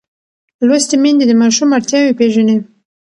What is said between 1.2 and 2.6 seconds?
د ماشوم اړتیاوې پېژني.